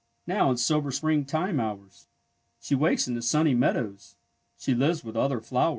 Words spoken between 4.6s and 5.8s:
lives with other flowers.